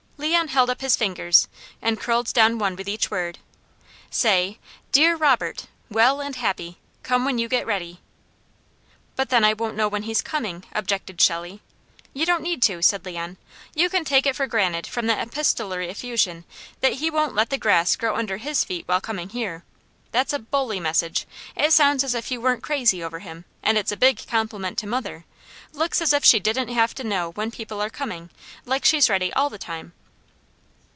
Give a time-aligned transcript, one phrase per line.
[0.17, 1.47] Leon held up his fingers
[1.81, 3.39] and curled down one with each word.
[4.11, 4.59] "Say,
[4.91, 5.65] 'Dear Robert.
[5.89, 6.77] Well and happy.
[7.01, 7.99] Come when you get ready.'"
[9.15, 11.61] "But then I won't know when he's coming," objected Shelley.
[12.13, 13.37] "You don't need to," said Leon.
[13.73, 16.45] "You can take it for granted from that epistolary effusion
[16.81, 19.63] that he won't let the grass grow under his feet while coming here.
[20.11, 21.25] That's a bully message!
[21.55, 24.87] It sounds as if you weren't crazy over him, and it's a big compliment to
[24.87, 25.25] mother.
[25.73, 28.29] Looks as if she didn't have to know when people are coming
[28.65, 29.93] like she's ready all the time."